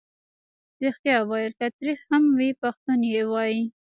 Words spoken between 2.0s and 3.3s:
هم وي پښتون یې